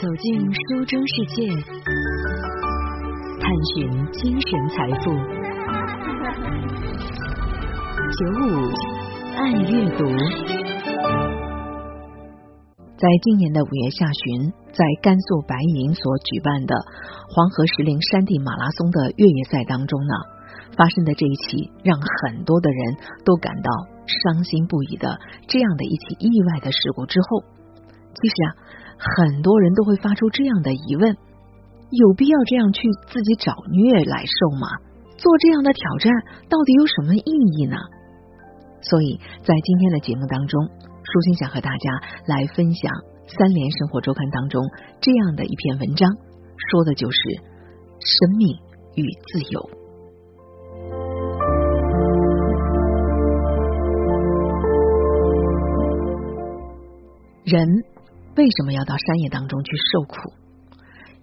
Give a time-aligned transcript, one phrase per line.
[0.00, 1.42] 走进书中世界，
[3.40, 5.10] 探寻精神财富。
[8.14, 8.46] 九五
[9.34, 10.04] 爱阅读。
[12.96, 16.76] 在今年的五月下旬，在甘肃白银所举办的
[17.34, 20.14] 黄河石林山地马拉松的越野赛当中呢，
[20.76, 23.70] 发生的这一起让很多的人都感到
[24.06, 25.18] 伤心不已的
[25.48, 27.42] 这样的一起意外的事故之后，
[28.14, 28.77] 其实啊。
[28.98, 31.16] 很多人都会发出这样的疑问：
[31.90, 34.66] 有必要这样去自己找虐来受吗？
[35.16, 36.12] 做这样的挑战
[36.48, 37.76] 到底有什么意义呢？
[38.82, 40.66] 所以在今天的节目当中，
[41.02, 41.90] 舒心想和大家
[42.26, 42.92] 来分享
[43.38, 44.62] 《三联生活周刊》当中
[45.00, 46.08] 这样的一篇文章，
[46.70, 47.18] 说的就是
[47.98, 48.56] 生命
[48.94, 49.70] 与自由。
[57.44, 57.97] 人。
[58.38, 60.14] 为什么要到山野当中去受苦？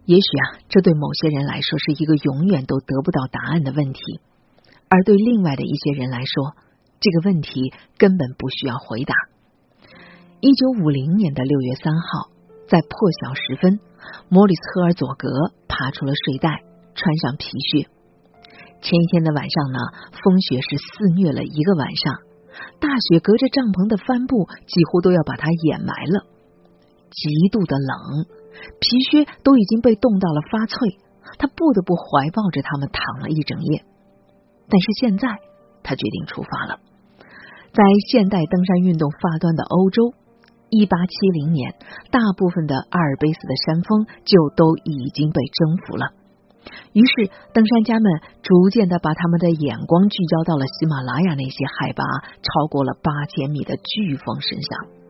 [0.03, 4.19] 也许啊，这对某些人来说是一个永远都得不到答案的问题，
[4.89, 6.59] 而对另外的一些人来说，
[6.99, 9.15] 这个问题根本不需要回答。
[10.41, 12.31] 一九五零年的六月三号，
[12.67, 12.91] 在破
[13.23, 13.79] 晓时分，
[14.27, 15.29] 莫里斯·赫尔佐格
[15.69, 17.87] 爬出了睡袋，穿上皮靴。
[18.83, 19.79] 前一天的晚上呢，
[20.11, 22.19] 风雪是肆虐了一个晚上，
[22.83, 26.34] 大雪隔着帐篷的帆布，几乎都要把它掩埋了。
[27.15, 28.25] 极度的冷，
[28.79, 30.99] 皮靴都已经被冻到了发脆，
[31.39, 33.83] 他不得不怀抱着他们躺了一整夜。
[34.67, 35.39] 但是现在，
[35.81, 36.79] 他决定出发了。
[37.71, 40.13] 在现代登山运动发端的欧洲，
[40.69, 41.75] 一八七零年，
[42.11, 46.11] 大部分的阿尔卑斯的山峰就都已经被征服了。
[46.93, 48.09] 于是，登山家们
[48.41, 52.03] 逐渐的把他们的眼光聚焦到了喜马拉雅那些海拔
[52.41, 55.04] 超过了八千米的巨峰身上。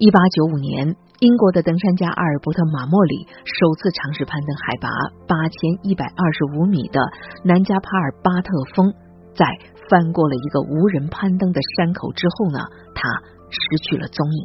[0.00, 4.88] 一八九五年，英国的登山家阿尔伯特·马莫里首次尝试攀登海拔
[5.28, 6.96] 八千一百二十五米的
[7.44, 8.88] 南加帕尔巴特峰，
[9.36, 9.44] 在
[9.92, 12.64] 翻过了一个无人攀登的山口之后呢，
[12.96, 13.12] 他
[13.52, 14.40] 失去了踪影。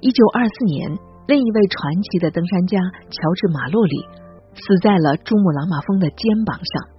[0.00, 0.88] 一九二四年，
[1.28, 2.80] 另一位传奇的登山家
[3.12, 4.08] 乔治·马洛里
[4.56, 6.93] 死在了珠穆朗玛峰的肩膀上。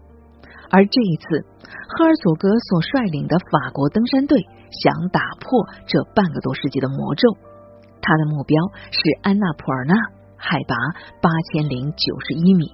[0.70, 1.46] 而这一次，
[1.88, 4.40] 赫尔佐格所率领的法国登山队
[4.84, 7.38] 想打破这半个多世纪的魔咒。
[8.02, 8.62] 他的目标
[8.92, 9.96] 是安娜普尔纳，
[10.38, 10.76] 海拔
[11.22, 12.74] 八千零九十一米。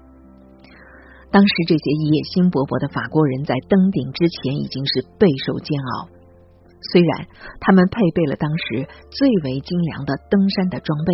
[1.32, 6.12] 当时这些野心勃勃的法国人在登顶之前已经是备受煎熬。
[6.92, 7.28] 虽然
[7.62, 8.84] 他们配备了当时
[9.16, 11.12] 最为精良的登山的装备。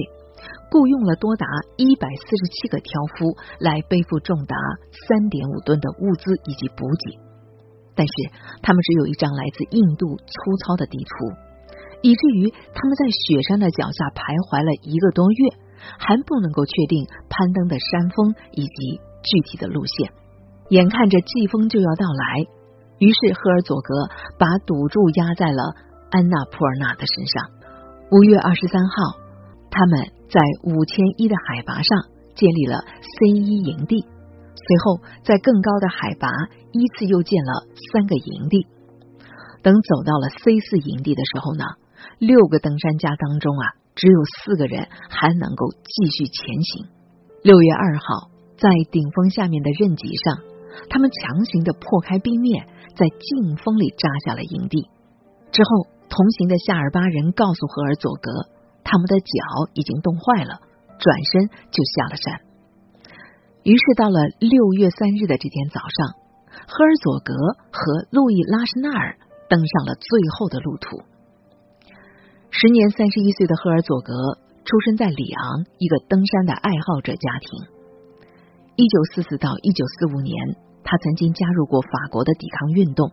[0.70, 1.46] 雇佣了多达
[1.78, 4.56] 一百四十七个挑夫来背负重达
[5.08, 7.18] 三点五吨的物资以及补给，
[7.96, 8.14] 但是
[8.62, 10.34] 他们只有一张来自印度粗
[10.64, 11.34] 糙的地图，
[12.02, 15.42] 以至于他们在雪山的脚下徘徊了一个多月，
[15.98, 20.12] 还不能够确定攀登的山峰以及具体的路线。
[20.70, 22.46] 眼看着季风就要到来，
[23.00, 25.74] 于是赫尔佐格把赌注压在了
[26.12, 27.50] 安娜普尔纳的身上。
[28.12, 29.27] 五月二十三号。
[29.70, 36.30] 他们在五千一的海拔上建立了 C 一营地，随后在更高的海拔
[36.72, 38.68] 依次又建了三个营地。
[39.64, 41.66] 等走到了 C 四营地的时候呢，
[42.20, 46.86] 六个登山家当中啊，只有四个人还能够继续前行。
[47.44, 50.40] 六月二号，在顶峰下面的刃脊上，
[50.90, 54.90] 他们强行的破开冰面，在劲风里扎下了营地。
[55.52, 58.32] 之后，同行的夏尔巴人告诉赫尔佐格。
[58.88, 59.36] 他们的脚
[59.76, 60.64] 已经冻坏了，
[60.96, 62.40] 转身就下了山。
[63.68, 66.16] 于是到了六月三日的这天早上，
[66.72, 67.36] 赫尔佐格
[67.68, 70.08] 和路易拉什纳尔登上了最
[70.40, 71.04] 后的路途。
[72.50, 77.68] 时年三十一岁的赫尔佐格出生在里昂一个登山的爱好者家庭。
[78.78, 83.12] 一九四四到一九四五年，他曾经加入过法国的抵抗运动。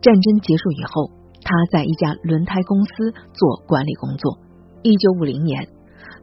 [0.00, 1.10] 战争结束以后，
[1.44, 4.38] 他在一家轮胎公司做管理工作。
[4.82, 5.68] 一九五零年，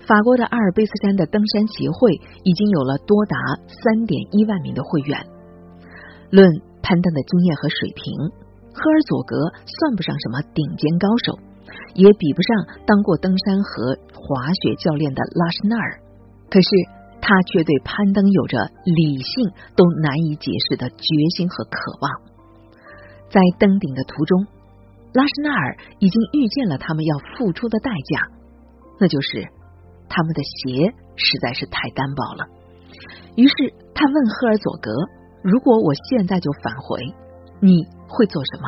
[0.05, 2.11] 法国的阿尔卑斯山的登山协会
[2.43, 3.35] 已经有了多达
[3.71, 5.15] 三点一万名的会员。
[6.27, 6.43] 论
[6.83, 8.03] 攀登的经验和水平，
[8.75, 11.39] 赫尔佐格算不上什么顶尖高手，
[11.95, 16.03] 也比不上当过登山和滑雪教练的拉什纳尔。
[16.51, 16.67] 可是
[17.23, 21.07] 他却对攀登有着理性都难以解释的决
[21.37, 22.11] 心和渴望。
[23.31, 24.47] 在登顶的途中，
[25.15, 28.38] 拉什纳尔已经预见了他们要付出的代价。
[28.99, 29.47] 那就是
[30.09, 32.45] 他们的鞋实在是太单薄了。
[33.35, 33.53] 于是
[33.95, 34.91] 他问赫尔佐格
[35.41, 36.99] ：“如果我现在就返回，
[37.61, 38.67] 你会做什么？”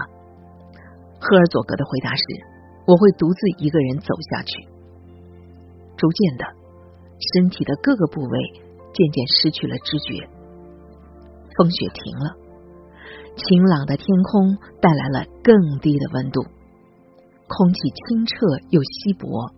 [1.19, 2.24] 赫尔佐格的回答是
[2.88, 4.68] ：“我会独自一个人走下去。”
[5.98, 6.45] 逐渐的，
[7.34, 8.39] 身体的各个部位
[8.94, 10.27] 渐渐失去了知觉。
[11.57, 12.36] 风雪停了，
[13.36, 16.42] 晴朗的天空带来了更低的温度，
[17.48, 18.36] 空气清澈
[18.69, 19.51] 又稀薄，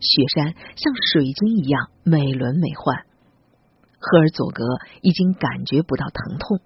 [0.00, 3.04] 雪山像水晶一样美轮美奂。
[4.00, 4.64] 赫尔佐格
[5.02, 6.60] 已经感觉不到疼痛，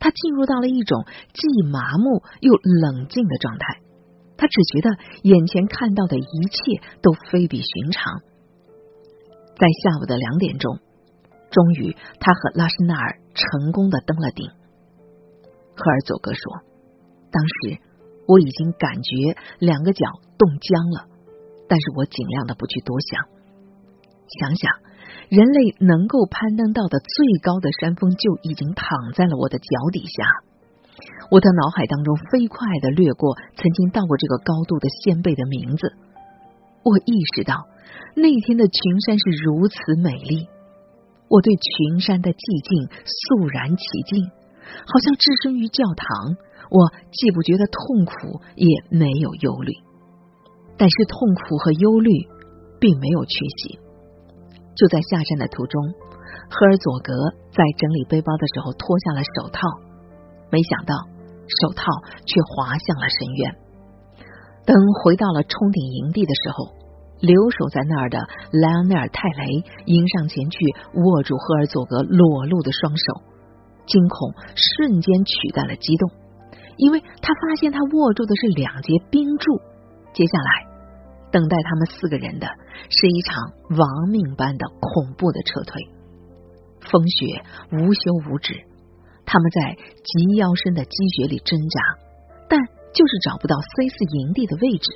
[0.00, 3.80] 他进入到了一种既麻木又冷静的状态。
[4.36, 4.90] 他只觉得
[5.22, 8.20] 眼前看到的一切都非比寻常。
[9.54, 10.80] 在下午的两点钟，
[11.52, 14.50] 终于他和拉什纳尔成功的登了顶。
[15.76, 16.40] 赫尔佐格说
[17.30, 17.78] ：“当时
[18.26, 20.04] 我已经感觉两个脚
[20.36, 21.11] 冻僵了，
[21.72, 23.24] 但是我尽量的不去多想。
[24.28, 24.68] 想想
[25.30, 30.44] 人类能够攀登到的最高的山峰，就已经躺在了我的脚底下。”
[31.32, 35.96] 我的脑海当中飞快的掠过曾经到过这个高度的先辈的名字。
[36.84, 37.64] 我意识到
[38.14, 40.48] 那天的群山是如此美丽，
[41.28, 44.28] 我对群山的寂静肃然起敬，
[44.84, 46.36] 好像置身于教堂。
[46.68, 49.72] 我既不觉得痛苦，也没有忧虑。
[50.78, 52.10] 但是痛苦和忧虑
[52.80, 53.78] 并没有缺席。
[54.74, 55.80] 就在下山的途中，
[56.50, 57.12] 赫尔佐格
[57.52, 59.60] 在整理背包的时候脱下了手套，
[60.50, 60.94] 没想到。
[61.60, 61.84] 手套
[62.24, 63.56] 却滑向了深渊。
[64.64, 66.72] 等回到了冲顶营地的时候，
[67.20, 68.16] 留守在那儿的
[68.52, 70.64] 莱昂内尔·泰雷迎上前去，
[70.94, 73.20] 握住赫尔佐格裸露的双手，
[73.86, 76.08] 惊恐瞬间取代了激动，
[76.78, 79.60] 因为他发现他握住的是两节冰柱。
[80.12, 80.66] 接下来，
[81.30, 82.46] 等待他们四个人的
[82.90, 85.80] 是一场亡命般的恐怖的撤退，
[86.80, 87.42] 风雪
[87.72, 88.54] 无休无止。
[89.24, 91.80] 他们在及腰深的积雪里挣扎，
[92.48, 92.60] 但
[92.92, 94.90] 就是找不到 C 四营地的位置，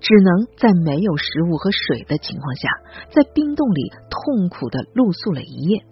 [0.00, 2.68] 只能在没有食物和水的情况下，
[3.12, 5.84] 在冰洞里痛苦的露宿了一夜。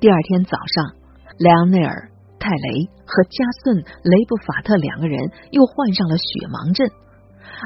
[0.00, 0.94] 第二天早上，
[1.38, 6.88] 莱昂内尔、泰雷和加顿·雷布法特两个人又患上了雪盲症，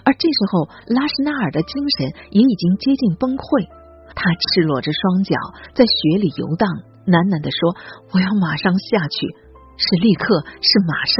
[0.04, 3.68] 而这时候拉什纳尔的精神也已经接近崩溃，
[4.14, 5.34] 他赤裸着双脚
[5.74, 6.66] 在雪里游荡。
[7.02, 7.74] 喃喃的说
[8.14, 9.26] ：“我要马上下去，
[9.74, 11.14] 是立刻，是马上。”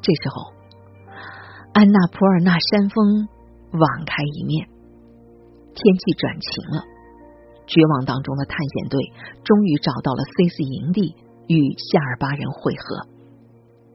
[0.00, 0.56] 这时候，
[1.76, 3.28] 安娜普尔纳山峰
[3.76, 4.64] 网开一面，
[5.76, 6.80] 天气转晴了。
[7.68, 8.98] 绝望当中的探险队
[9.44, 11.14] 终于找到了 C 四营地，
[11.46, 13.04] 与夏尔巴人会合。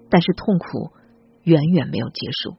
[0.07, 0.93] 但是痛苦
[1.41, 2.53] 远远没有结束。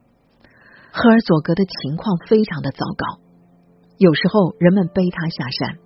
[0.97, 3.21] 赫尔佐格的情况非常的糟糕，
[3.99, 5.77] 有时候人们背他下山。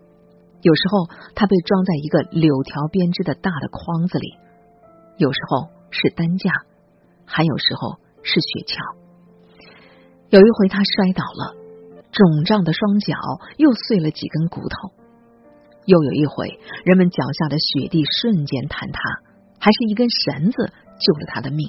[0.61, 4.37] 有时候他被装在一个柳条编织的大的筐子里，
[5.17, 6.49] 有时候是担架，
[7.25, 8.79] 还有时候是雪橇。
[10.29, 11.59] 有一回他摔倒了，
[12.13, 13.17] 肿胀的双脚
[13.57, 14.95] 又碎了几根骨头；
[15.87, 19.01] 又有一回，人们脚下的雪地瞬间坍塌，
[19.59, 20.71] 还是一根绳子
[21.03, 21.67] 救了他的命，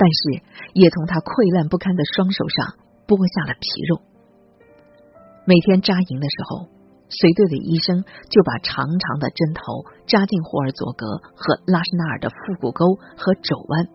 [0.00, 0.40] 但是
[0.72, 4.00] 也从他溃烂不堪的双手上剥下了皮肉。
[5.44, 6.80] 每天扎营的时候。
[7.10, 12.86] 随队的医生就把长长的针头扎进霍尔佐格和拉什纳尔的腹股沟
[13.18, 13.90] 和肘弯，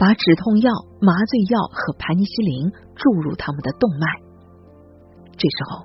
[0.00, 0.72] 把止痛药、
[1.04, 4.06] 麻醉药和盘尼西林注入他们的动脉。
[5.36, 5.84] 这时候，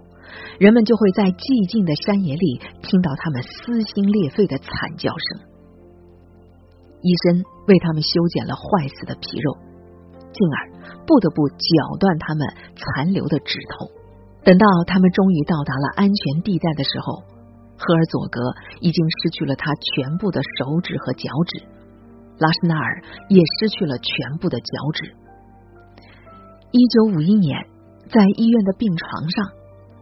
[0.58, 5.57] 人们就会在寂静的山野里听到他们撕心裂肺的惨叫声。
[7.08, 9.56] 医生为他们修剪了坏死的皮肉，
[10.36, 10.58] 进而
[11.08, 12.44] 不得不绞断他们
[12.76, 13.88] 残留的指头。
[14.44, 17.24] 等到他们终于到达了安全地带的时候，
[17.78, 18.42] 赫尔佐格
[18.82, 21.64] 已经失去了他全部的手指和脚趾，
[22.40, 25.16] 拉什纳尔也失去了全部的脚趾。
[26.72, 27.56] 一九五一年，
[28.12, 29.46] 在医院的病床上，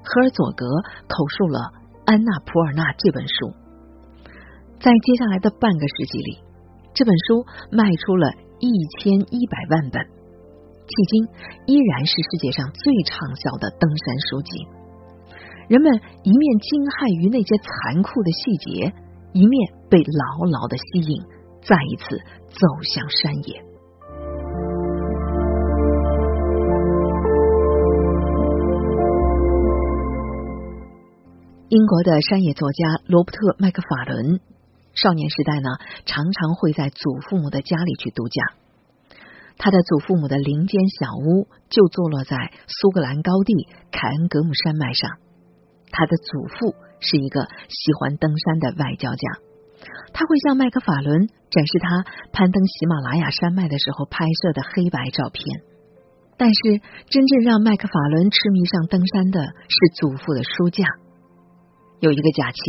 [0.04, 0.66] 赫尔佐格
[1.08, 1.60] 口述了
[2.06, 3.54] 《安娜普尔纳》这本书。
[4.80, 6.38] 在接下来的半个世纪里，
[6.96, 10.00] 这本书卖出了一千一百万本。
[10.88, 11.28] 迄今
[11.68, 14.64] 依然是世界上最畅销的登山书籍。
[15.68, 15.92] 人们
[16.24, 18.96] 一面惊骇于那些残酷的细节，
[19.36, 21.20] 一面被牢牢的吸引，
[21.68, 22.16] 再一次
[22.48, 23.60] 走向山野。
[31.68, 34.40] 英国的山野作家罗伯特·麦克法伦，
[34.96, 35.70] 少年时代呢，
[36.06, 38.44] 常常会在祖父母的家里去度假。
[39.58, 45.12] 他的祖父母的林间小屋就坐落在苏格兰高地凯恩格姆山脉上。
[45.92, 49.28] 他的祖父是一个喜欢登山的外交家，
[50.12, 55.62] 他会向麦克法伦展示他攀登喜马拉雅山脉的时候拍摄的黑白照片。
[56.38, 60.84] 但是，真正让麦克法伦痴迷上登山的是祖父的书架。
[62.02, 62.60] 有一个假期，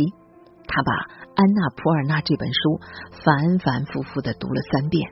[0.67, 0.91] 他把
[1.33, 2.79] 《安娜·普尔纳》这本书
[3.23, 5.09] 反反复复的读了三遍，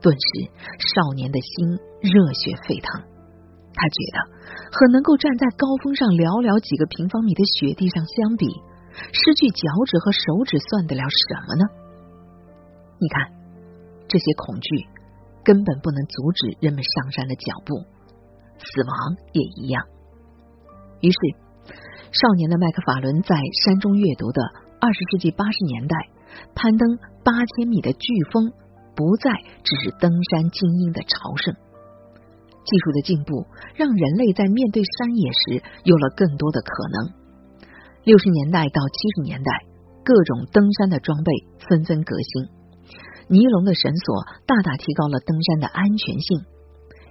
[0.00, 0.28] 顿时
[0.80, 3.04] 少年的心热血沸腾。
[3.76, 4.18] 他觉得，
[4.72, 8.48] 和能够站在高峰上寥寥几个平方米的雪地上相比，
[9.12, 11.64] 失去脚趾和手指算得了什么呢？
[12.98, 13.28] 你看，
[14.08, 14.88] 这些恐惧。
[15.46, 17.78] 根本不能阻止人们上山的脚步，
[18.58, 19.86] 死亡也一样。
[21.00, 21.18] 于是，
[22.12, 24.40] 少年的麦克法伦在山中阅读的
[24.80, 25.96] 二十世纪八十年代
[26.54, 28.52] 攀登八千米的飓风，
[28.94, 29.32] 不再
[29.64, 31.54] 只是登山精英的朝圣。
[32.66, 37.14] 技术的进步让人类在面对山野时有了更多的可能。
[38.02, 39.50] 六十年代到七十年代，
[40.02, 41.30] 各种登山的装备
[41.68, 42.50] 纷纷革新。
[43.28, 46.42] 尼龙的绳索大大提高了登山的安全性，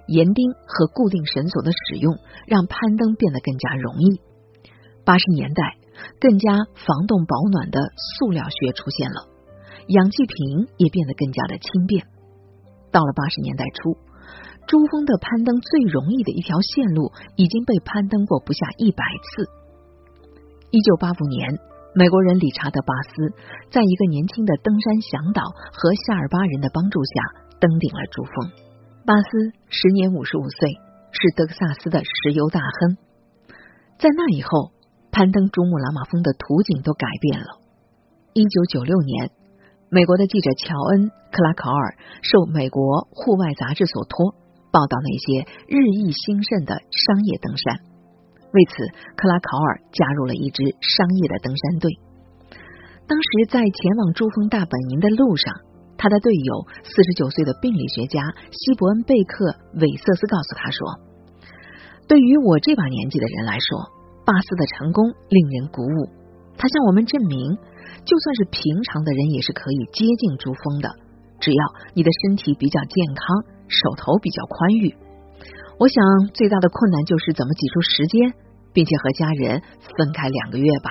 [0.08, 4.20] 岩钉和固定绳索的使用让攀登变得更加容易。
[5.06, 5.78] 八十年代，
[6.18, 7.78] 更加防冻保暖的
[8.18, 9.30] 塑料靴出现了，
[9.86, 12.04] 氧气瓶也变得更加的轻便。
[12.90, 13.96] 到了八十年代初，
[14.66, 19.48] 珠峰的攀登最容易的一条线路已经被攀登过不下一百次。
[20.70, 21.56] 一九八五年。
[21.98, 23.32] 美国人理查德·巴斯
[23.72, 25.40] 在一个年轻的登山向导
[25.72, 28.52] 和夏尔巴人的帮助下登顶了珠峰。
[29.08, 30.76] 巴斯时年五十五岁，
[31.16, 33.00] 是德克萨斯的石油大亨。
[33.96, 34.75] 在那以后，
[35.16, 37.56] 攀登珠穆朗玛峰的图景都改变了。
[38.34, 39.30] 一九九六年，
[39.88, 44.36] 美国的记者乔恩·克拉考尔受美国户外杂志所托，
[44.68, 47.80] 报道那些日益兴盛的商业登山。
[48.52, 51.88] 为此，克拉考尔加入了一支商业的登山队。
[53.08, 55.64] 当时在前往珠峰大本营的路上，
[55.96, 58.20] 他的队友四十九岁的病理学家
[58.52, 61.00] 希伯恩贝克韦瑟斯告诉他说
[62.04, 63.95] ：“对于我这把年纪的人来说，
[64.26, 66.10] 巴斯的成功令人鼓舞。
[66.58, 67.56] 他向我们证明，
[68.04, 70.90] 就算是平常的人也是可以接近珠峰的，
[71.38, 71.62] 只要
[71.94, 73.22] 你的身体比较健康，
[73.70, 74.92] 手头比较宽裕。
[75.78, 76.02] 我想
[76.34, 78.34] 最大的困难就是怎么挤出时间。”
[78.76, 79.62] 并且和家人
[79.96, 80.90] 分开两个月吧。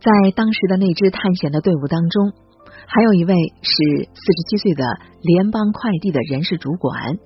[0.00, 2.32] 在当时的那支探险的队伍当中，
[2.86, 4.82] 还有一位是四十七岁的
[5.20, 7.18] 联邦快递的人事主管，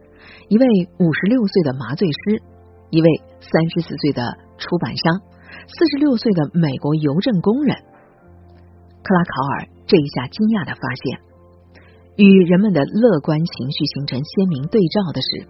[0.48, 0.66] 一位
[0.98, 2.42] 五十六岁的麻醉师，
[2.90, 3.08] 一位
[3.40, 4.22] 三十四岁的
[4.58, 5.20] 出版商，
[5.66, 7.76] 四十六岁的美国邮政工人。
[9.02, 11.20] 克拉考尔这一下惊讶的发现，
[12.16, 15.46] 与人们的乐观情绪形成鲜明对照的是，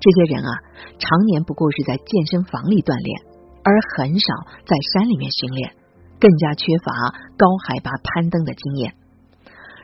[0.00, 0.50] 这些人啊，
[0.98, 3.30] 常年不过是在健身房里锻炼。
[3.62, 4.32] 而很少
[4.64, 5.76] 在山里面训练，
[6.18, 8.94] 更加缺乏高海拔攀登的经验。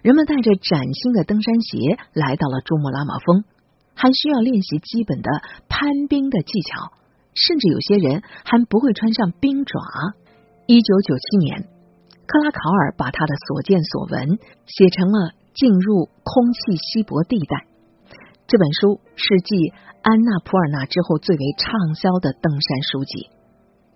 [0.01, 3.45] 人们带着崭新的登山鞋来到了珠穆朗玛峰，
[3.97, 5.31] 还需要练习基本的
[5.69, 6.93] 攀冰的技巧，
[7.35, 9.81] 甚至有些人还不会穿上冰爪。
[10.67, 11.67] 一九九七年，
[12.27, 17.57] 克拉考尔把他的所见所闻写成了《进入空气稀薄地带》
[18.47, 19.73] 这本书，是继
[20.03, 23.31] 安娜普尔纳之后最为畅销的登山书籍。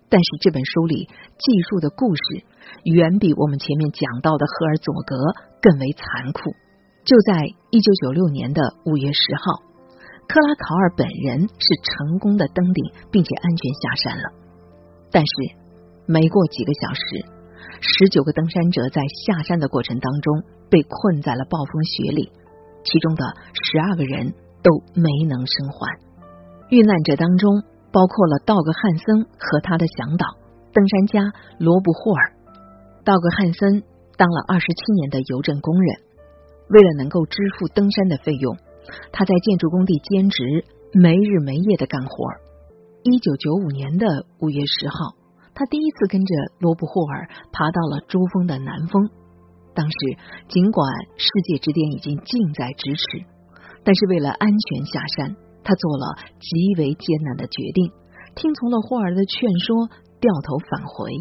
[0.09, 1.07] 但是这本书里
[1.38, 2.23] 记述的故事
[2.83, 5.14] 远比我们前面讲到的赫尔佐格
[5.62, 6.50] 更为残酷。
[7.04, 9.70] 就在一九九六年的五月十号，
[10.31, 12.79] 克拉考尔本人是成功的登顶，
[13.11, 14.31] 并且安全下山了。
[15.11, 15.33] 但是
[16.07, 17.03] 没过几个小时，
[17.83, 22.31] 十九个登山者在下山的过程当中被困在了暴风雪里，
[22.85, 24.33] 其中的十二个人
[24.63, 25.99] 都没能生还。
[26.71, 27.65] 遇难者当中。
[27.93, 30.23] 包括了道格·汉森和他的向导
[30.71, 32.39] 登山家罗布·霍尔。
[33.03, 33.83] 道格·汉森
[34.15, 35.99] 当了二十七年的邮政工人，
[36.71, 38.55] 为了能够支付登山的费用，
[39.13, 42.11] 他在建筑工地兼职，没日没夜的干活。
[43.03, 44.07] 一九九五年的
[44.41, 45.17] 五月十号，
[45.55, 49.09] 他第一次跟着罗布·霍尔爬到了珠峰的南峰。
[49.75, 49.97] 当时，
[50.49, 53.25] 尽管世界之巅已经近在咫尺，
[53.85, 55.37] 但是为了安全下山。
[55.63, 57.93] 他做了极为艰难的决定，
[58.35, 61.13] 听从了霍尔的劝说，掉头返回。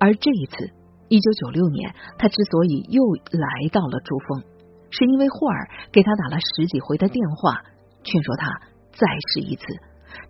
[0.00, 0.72] 而这一次，
[1.08, 4.42] 一九九六年，他之所以又来到了珠峰，
[4.92, 7.64] 是因为霍尔给他打了十几回的电话，
[8.04, 8.46] 劝说他
[8.92, 9.64] 再试一次，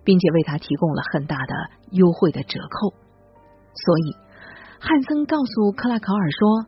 [0.05, 1.53] 并且为他提供了很大的
[1.91, 2.95] 优惠的折扣。
[3.75, 4.15] 所以，
[4.79, 6.65] 汉森告诉克拉考尔说，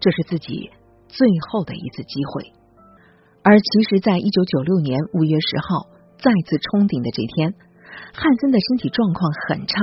[0.00, 0.70] 这是自己
[1.06, 2.52] 最后的一次机会。
[3.44, 5.86] 而其实，在一九九六年五月十号
[6.18, 7.54] 再次冲顶的这天，
[8.12, 9.78] 汉森的身体状况很差。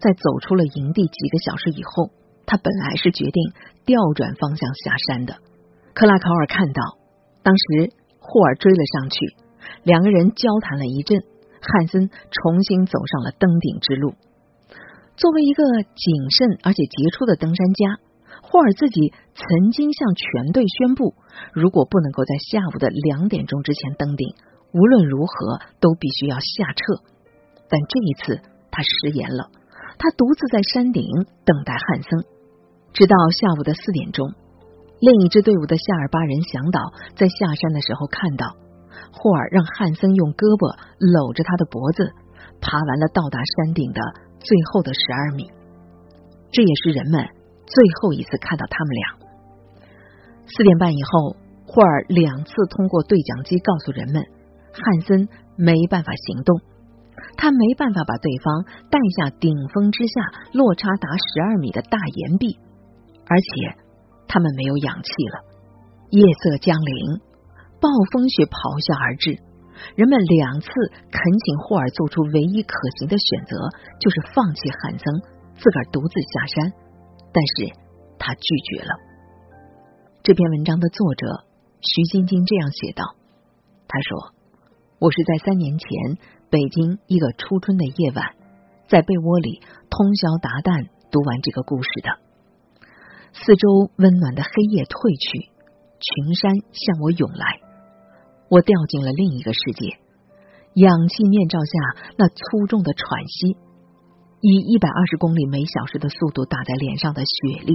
[0.00, 2.10] 在走出了营地几个小时以后，
[2.46, 3.52] 他本来是决定
[3.86, 5.38] 调转方向下山的。
[5.94, 6.82] 克拉考尔看到，
[7.44, 9.36] 当时霍尔追了上去，
[9.84, 11.22] 两个人交谈了一阵，
[11.62, 14.14] 汉森重新走上了登顶之路。
[15.16, 15.62] 作为一个
[15.94, 18.02] 谨慎而且杰出的登山家，
[18.42, 21.14] 霍尔自己曾经向全队宣布，
[21.52, 24.34] 如果不能够在下午的两点钟之前登顶，
[24.72, 27.06] 无论如何都必须要下撤。
[27.68, 29.48] 但这一次他食言了，
[29.96, 31.06] 他独自在山顶
[31.44, 32.24] 等待汉森，
[32.92, 34.34] 直到下午的四点钟，
[35.04, 36.80] 另一支队伍的夏尔巴人向导
[37.14, 38.56] 在下山的时候看到
[39.12, 42.08] 霍尔让汉森用胳膊搂着他的脖子，
[42.64, 44.00] 爬完了到达山顶的。
[44.44, 45.48] 最后的十二米，
[46.52, 47.16] 这也是人们
[47.64, 49.04] 最后一次看到他们俩。
[50.44, 54.20] 四点半以后，霍尔两次通过对讲机告诉人们，
[54.76, 56.60] 汉森没办法行动，
[57.40, 60.20] 他没办法把对方带下顶峰之下
[60.52, 62.58] 落差达十二米的大岩壁，
[63.24, 63.80] 而且
[64.28, 65.36] 他们没有氧气了。
[66.10, 67.20] 夜色降临，
[67.80, 69.38] 暴风雪咆哮而至。
[69.96, 70.70] 人们两次
[71.10, 73.58] 恳请霍尔做出唯一可行的选择，
[73.98, 75.04] 就是放弃汉森，
[75.58, 76.72] 自个儿独自下山，
[77.34, 77.74] 但是
[78.18, 78.92] 他拒绝了。
[80.22, 81.44] 这篇文章的作者
[81.82, 83.18] 徐晶晶这样写道
[83.90, 84.32] ：“他说，
[85.00, 85.88] 我是在三年前
[86.48, 88.32] 北京一个初春的夜晚，
[88.88, 92.08] 在被窝里通宵达旦读完这个故事的。
[93.34, 95.50] 四周温暖的黑夜褪去，
[95.98, 97.60] 群山向我涌来。”
[98.48, 99.98] 我掉进了另一个世界，
[100.78, 101.74] 氧气面罩下
[102.14, 103.56] 那粗重的喘息，
[104.38, 107.74] 以一百二十公里每小时的速度打在脸上的雪粒，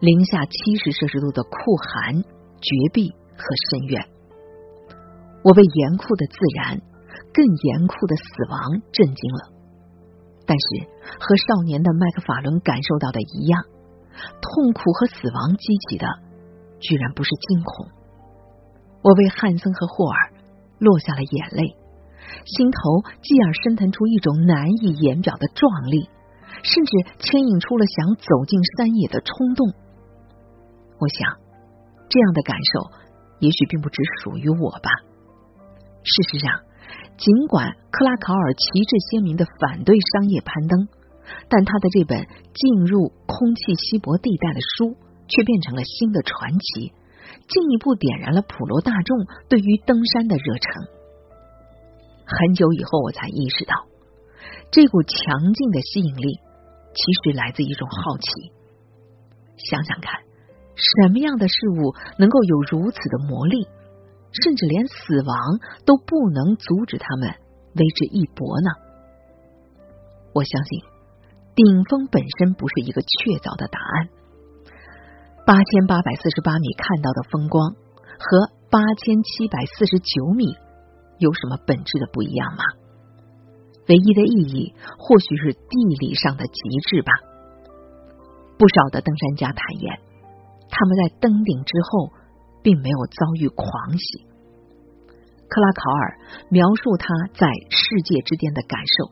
[0.00, 2.24] 零下七十摄氏度的酷寒、
[2.58, 4.02] 绝壁和深渊。
[5.44, 6.80] 我被严酷的自然、
[7.30, 9.54] 更严酷的死亡震惊了。
[10.48, 10.88] 但是
[11.20, 13.62] 和少年的麦克法伦感受到的一样，
[14.40, 16.06] 痛苦和死亡激起的，
[16.80, 17.88] 居然不是惊恐。
[19.02, 20.32] 我为汉森和霍尔
[20.78, 21.76] 落下了眼泪，
[22.44, 22.78] 心头
[23.22, 26.08] 继而升腾出一种难以言表的壮丽，
[26.62, 29.68] 甚至牵引出了想走进山野的冲动。
[30.98, 31.38] 我想，
[32.08, 32.90] 这样的感受
[33.38, 34.90] 也许并不只属于我吧。
[36.02, 36.62] 事实上，
[37.16, 40.88] 尽管克拉考尔旗帜鲜明的反对商业攀登，
[41.48, 44.96] 但他的这本进入空气稀薄地带的书，
[45.28, 46.92] 却变成了新的传奇。
[47.48, 49.16] 进一步点燃了普罗大众
[49.48, 50.88] 对于登山的热忱。
[52.24, 53.86] 很久以后，我才意识到，
[54.70, 56.40] 这股强劲的吸引力
[56.94, 58.52] 其实来自一种好奇。
[59.56, 60.20] 想想看，
[60.76, 63.66] 什么样的事物能够有如此的魔力，
[64.42, 67.30] 甚至连死亡都不能阻止他们
[67.74, 68.70] 为之一搏呢？
[70.34, 70.82] 我相信，
[71.58, 74.14] 顶峰本身不是一个确凿的答案。
[75.42, 77.74] 八千八百四十八米看到的风光
[78.14, 80.54] 和八千七百四十九米
[81.18, 82.62] 有什么本质的不一样吗？
[83.90, 84.70] 唯一的意义
[85.02, 87.10] 或许是地理上的极致吧。
[88.54, 89.98] 不少的登山家坦言，
[90.70, 92.14] 他们在登顶之后
[92.62, 94.30] 并没有遭遇狂喜。
[95.50, 96.04] 克拉考尔
[96.54, 99.10] 描述他在世界之巅的感受，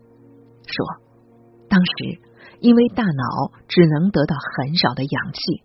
[0.63, 0.77] 说
[1.67, 2.23] 当时
[2.61, 5.62] 因为大脑只能得到很少的氧气。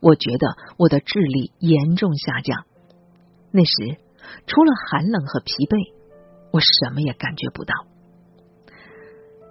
[0.00, 2.64] 我觉得我的智力严重下降。
[3.50, 3.98] 那时，
[4.46, 5.92] 除了寒冷和疲惫，
[6.52, 7.74] 我什么也感觉不到。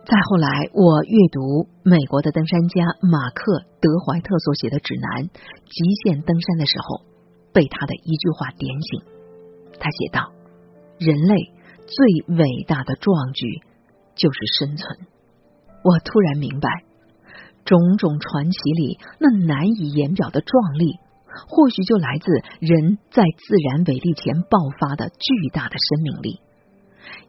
[0.06, 3.44] 再后来，我阅读美国的登山家马克·
[3.82, 5.28] 德怀特所写的指南
[5.68, 7.04] 《极限登山》的时候，
[7.52, 9.02] 被他的一句话点醒。
[9.80, 10.32] 他写道
[10.98, 11.36] ：“人类
[11.84, 13.60] 最伟大的壮举
[14.16, 15.08] 就是生存。”
[15.84, 16.70] 我突然明白。
[17.66, 20.96] 种种传奇里那难以言表的壮丽，
[21.50, 26.40] 或许就来自人在自然伟力前爆发的巨大的生命力。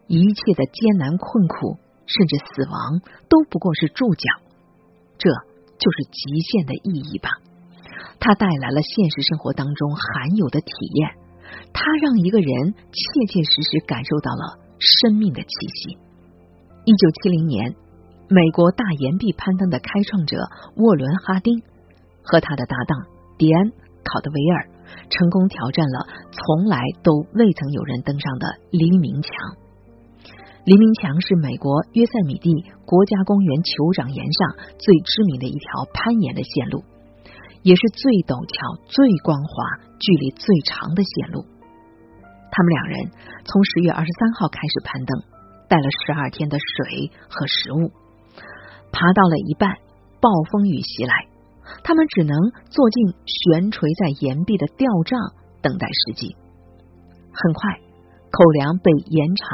[0.06, 4.30] 一切的艰难困苦，甚至死亡，都不过是注脚。
[5.18, 7.30] 这就是极限的意义吧。
[8.20, 11.18] 它带来了现实生活当中罕有的体验，
[11.72, 15.98] 它让一个人切切实实感受到了生命的气息。
[16.84, 17.74] 一九七零年。
[18.30, 20.36] 美国大岩壁攀登的开创者
[20.76, 21.64] 沃伦·哈丁
[22.20, 23.08] 和他的搭档
[23.40, 23.66] 迪安·
[24.04, 24.68] 考德维尔
[25.08, 29.32] 成功挑战了从来都未曾有人登上的黎明墙。
[30.68, 32.52] 黎明墙是美国约塞米蒂
[32.84, 36.84] 国家公园酋长岩上最知名的一条攀岩的线路，
[37.64, 41.48] 也是最陡峭、最光滑、距离最长的线路。
[42.52, 43.08] 他们两人
[43.48, 45.16] 从十月二十三号开始攀登，
[45.64, 47.88] 带了十二天的水和食物。
[48.92, 49.76] 爬到了一半，
[50.20, 51.28] 暴风雨袭来，
[51.84, 52.36] 他们只能
[52.70, 55.18] 坐进悬垂在岩壁的吊帐，
[55.62, 56.36] 等待时机。
[57.32, 57.80] 很快，
[58.30, 59.46] 口粮被延长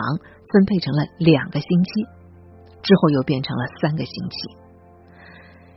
[0.53, 1.90] 分配成了两个星期，
[2.83, 4.37] 之后又变成了三个星期。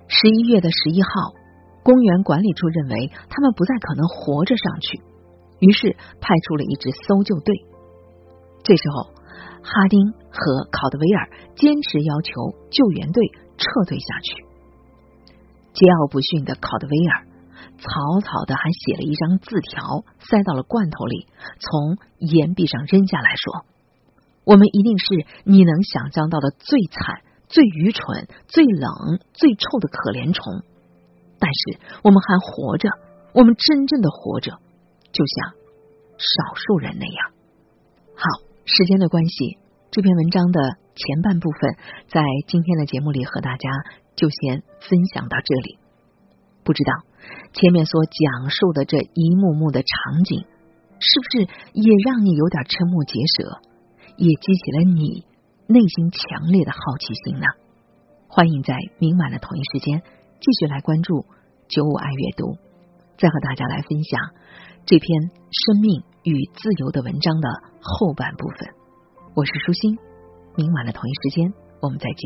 [0.07, 1.09] 十一月的十一号，
[1.83, 5.01] 公园管理处认为他们不再可能活着上去，
[5.59, 7.55] 于是派出了一支搜救队。
[8.63, 9.11] 这时候，
[9.63, 12.31] 哈丁和考德维尔坚持要求
[12.71, 13.23] 救援队
[13.57, 14.45] 撤退下去。
[15.73, 17.27] 桀骜不驯的考德维尔
[17.77, 21.27] 草草的还写了一张字条，塞到了罐头里，
[21.61, 23.65] 从岩壁上扔下来说
[24.41, 25.05] ：“我们一定是
[25.45, 30.65] 你能想象到的最惨、最愚蠢、最冷、最臭的可怜虫，
[31.37, 32.89] 但是我们还活着，
[33.33, 34.57] 我们真正的活着，
[35.13, 35.53] 就像
[36.17, 37.31] 少数人那样。”
[38.17, 38.25] 好，
[38.65, 39.59] 时间的关系，
[39.91, 40.59] 这篇文章的
[40.97, 41.77] 前半部分
[42.09, 43.69] 在今天的节目里和大家
[44.15, 45.77] 就先分享到这里。
[46.63, 46.91] 不知道
[47.53, 50.41] 前面所讲述的这一幕幕的场景，
[50.99, 53.61] 是不是也让你有点瞠目结舌，
[54.17, 55.23] 也激起了你
[55.67, 57.45] 内心强烈的好奇心呢？
[58.27, 60.01] 欢迎在明晚的同一时间
[60.41, 61.25] 继续来关注
[61.69, 62.57] 九五爱阅读，
[63.17, 64.19] 再和大家来分享
[64.85, 65.07] 这篇
[65.51, 67.47] 《生命与自由》的文章的
[67.79, 68.67] 后半部分。
[69.35, 69.97] 我是舒心，
[70.57, 71.53] 明晚的同一时间
[71.85, 72.21] 我们再见。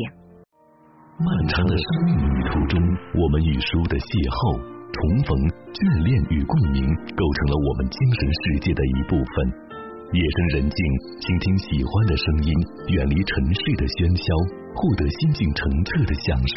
[1.20, 2.80] 漫长的生命旅途中，
[3.20, 4.56] 我们与书的邂逅、
[4.88, 5.36] 重逢、
[5.76, 6.80] 眷恋与共鸣，
[7.12, 9.34] 构成了我们精神世界的一部分。
[10.16, 10.80] 夜深人静，
[11.20, 12.50] 倾听喜欢的声音，
[12.96, 14.24] 远离尘世的喧嚣，
[14.72, 16.32] 获得心境澄澈的享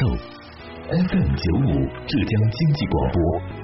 [0.88, 1.68] FM 九五
[2.08, 3.16] 浙江经济广播，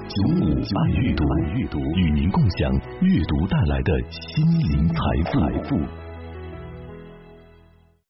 [0.05, 2.69] 九五爱阅读，与您共享
[3.01, 5.01] 阅读带来的心灵财
[5.65, 6.02] 富。